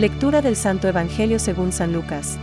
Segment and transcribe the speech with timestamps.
[0.00, 2.38] Lectura del Santo Evangelio según San Lucas.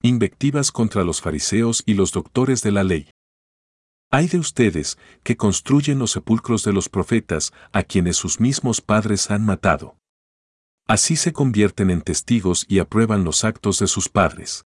[0.00, 3.10] Invectivas contra los fariseos y los doctores de la ley.
[4.12, 9.32] Hay de ustedes que construyen los sepulcros de los profetas a quienes sus mismos padres
[9.32, 9.96] han matado.
[10.86, 14.66] Así se convierten en testigos y aprueban los actos de sus padres.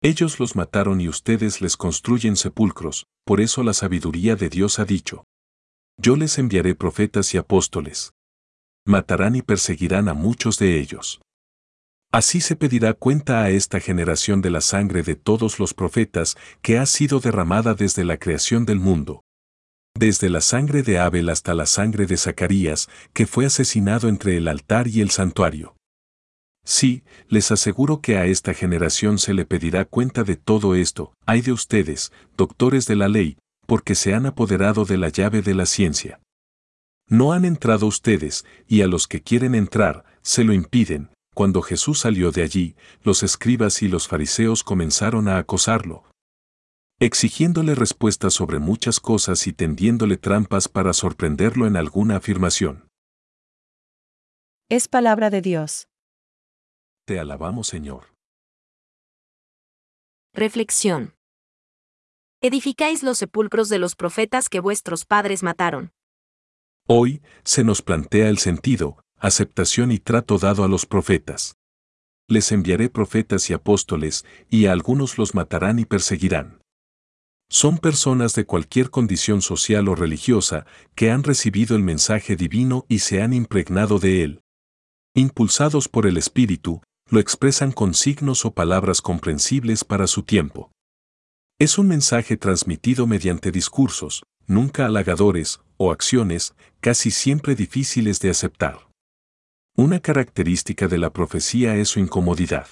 [0.00, 4.84] Ellos los mataron y ustedes les construyen sepulcros, por eso la sabiduría de Dios ha
[4.84, 5.24] dicho.
[6.00, 8.13] Yo les enviaré profetas y apóstoles.
[8.86, 11.20] Matarán y perseguirán a muchos de ellos.
[12.12, 16.78] Así se pedirá cuenta a esta generación de la sangre de todos los profetas que
[16.78, 19.22] ha sido derramada desde la creación del mundo.
[19.98, 24.48] Desde la sangre de Abel hasta la sangre de Zacarías, que fue asesinado entre el
[24.48, 25.76] altar y el santuario.
[26.64, 31.42] Sí, les aseguro que a esta generación se le pedirá cuenta de todo esto, hay
[31.42, 35.66] de ustedes, doctores de la ley, porque se han apoderado de la llave de la
[35.66, 36.20] ciencia.
[37.08, 41.10] No han entrado ustedes, y a los que quieren entrar, se lo impiden.
[41.34, 46.04] Cuando Jesús salió de allí, los escribas y los fariseos comenzaron a acosarlo,
[47.00, 52.88] exigiéndole respuestas sobre muchas cosas y tendiéndole trampas para sorprenderlo en alguna afirmación.
[54.70, 55.88] Es palabra de Dios.
[57.04, 58.14] Te alabamos, Señor.
[60.32, 61.14] Reflexión.
[62.40, 65.92] Edificáis los sepulcros de los profetas que vuestros padres mataron.
[66.86, 71.56] Hoy se nos plantea el sentido, aceptación y trato dado a los profetas.
[72.28, 76.60] Les enviaré profetas y apóstoles, y a algunos los matarán y perseguirán.
[77.48, 82.98] Son personas de cualquier condición social o religiosa que han recibido el mensaje divino y
[82.98, 84.42] se han impregnado de él.
[85.14, 90.70] Impulsados por el Espíritu, lo expresan con signos o palabras comprensibles para su tiempo.
[91.58, 98.88] Es un mensaje transmitido mediante discursos, nunca halagadores, o acciones, casi siempre difíciles de aceptar.
[99.76, 102.68] Una característica de la profecía es su incomodidad.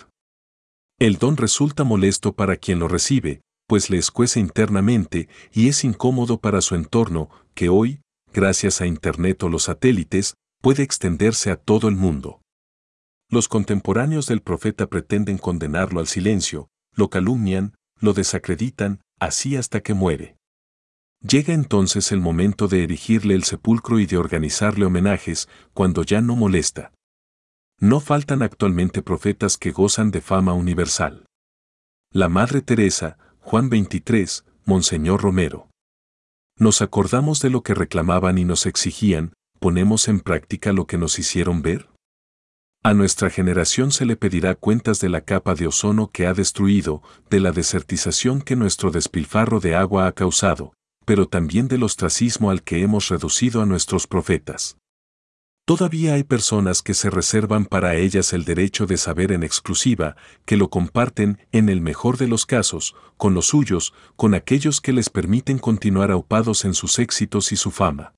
[0.99, 6.39] El don resulta molesto para quien lo recibe, pues le escuece internamente y es incómodo
[6.39, 8.01] para su entorno, que hoy,
[8.33, 12.41] gracias a Internet o los satélites, puede extenderse a todo el mundo.
[13.29, 19.95] Los contemporáneos del profeta pretenden condenarlo al silencio, lo calumnian, lo desacreditan, así hasta que
[19.95, 20.37] muere.
[21.23, 26.35] Llega entonces el momento de erigirle el sepulcro y de organizarle homenajes, cuando ya no
[26.35, 26.93] molesta.
[27.79, 31.27] No faltan actualmente profetas que gozan de fama universal.
[32.13, 35.69] La Madre Teresa, Juan 23, Monseñor Romero.
[36.59, 41.19] Nos acordamos de lo que reclamaban y nos exigían, ¿ponemos en práctica lo que nos
[41.21, 41.89] hicieron ver?
[42.83, 47.01] A nuestra generación se le pedirá cuentas de la capa de ozono que ha destruido,
[47.31, 50.75] de la desertización que nuestro despilfarro de agua ha causado,
[51.05, 54.77] pero también del ostracismo al que hemos reducido a nuestros profetas.
[55.65, 60.57] Todavía hay personas que se reservan para ellas el derecho de saber en exclusiva, que
[60.57, 65.09] lo comparten, en el mejor de los casos, con los suyos, con aquellos que les
[65.09, 68.13] permiten continuar aupados en sus éxitos y su fama.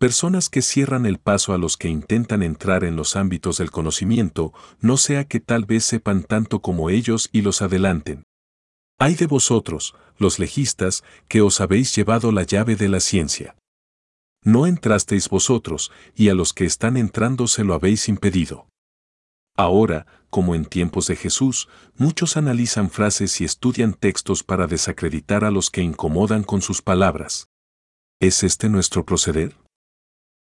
[0.00, 4.52] Personas que cierran el paso a los que intentan entrar en los ámbitos del conocimiento,
[4.80, 8.24] no sea que tal vez sepan tanto como ellos y los adelanten.
[8.98, 13.56] Hay de vosotros, los legistas, que os habéis llevado la llave de la ciencia.
[14.42, 18.66] No entrasteis vosotros, y a los que están entrando se lo habéis impedido.
[19.56, 25.50] Ahora, como en tiempos de Jesús, muchos analizan frases y estudian textos para desacreditar a
[25.50, 27.48] los que incomodan con sus palabras.
[28.20, 29.56] ¿Es este nuestro proceder?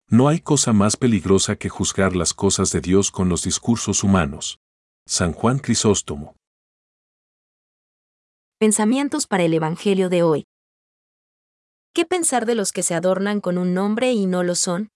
[0.09, 4.59] No hay cosa más peligrosa que juzgar las cosas de Dios con los discursos humanos.
[5.05, 6.35] San Juan Crisóstomo.
[8.57, 10.45] Pensamientos para el Evangelio de hoy.
[11.93, 14.91] ¿Qué pensar de los que se adornan con un nombre y no lo son?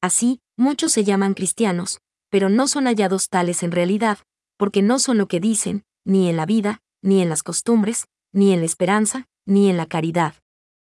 [0.00, 4.18] Así, muchos se llaman cristianos, pero no son hallados tales en realidad,
[4.58, 8.52] porque no son lo que dicen, ni en la vida, ni en las costumbres, ni
[8.52, 10.34] en la esperanza, ni en la caridad.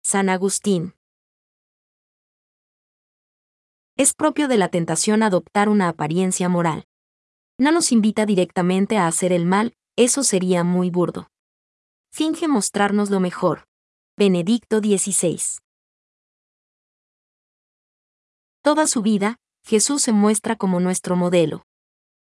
[0.02, 0.94] San Agustín.
[3.97, 6.88] Es propio de la tentación adoptar una apariencia moral.
[7.56, 11.29] No nos invita directamente a hacer el mal, eso sería muy burdo.
[12.16, 13.64] Finge mostrarnos lo mejor.
[14.16, 15.58] Benedicto XVI.
[18.62, 21.64] Toda su vida, Jesús se muestra como nuestro modelo.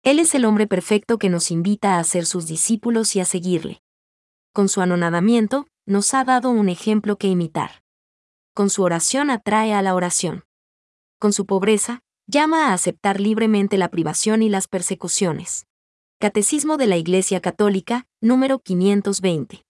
[0.02, 3.80] Él es el hombre perfecto que nos invita a ser sus discípulos y a seguirle.
[4.52, 7.82] Con su anonadamiento, nos ha dado un ejemplo que imitar.
[8.52, 10.44] Con su oración atrae a la oración
[11.18, 15.64] con su pobreza, llama a aceptar libremente la privación y las persecuciones.
[16.18, 19.64] Catecismo de la Iglesia Católica, número 520.